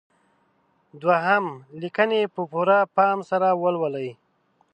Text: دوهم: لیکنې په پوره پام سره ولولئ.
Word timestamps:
دوهم: 1.01 1.45
لیکنې 1.81 2.21
په 2.33 2.41
پوره 2.51 2.79
پام 2.95 3.17
سره 3.29 3.47
ولولئ. 3.61 4.09